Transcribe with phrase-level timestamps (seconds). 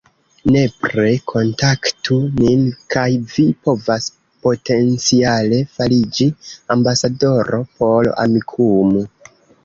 [0.53, 2.63] Nepre kontaktu nin
[2.95, 3.03] kaj
[3.33, 4.07] vi povas
[4.47, 6.27] potenciale fariĝi
[6.77, 9.05] ambasadoro por Amikumu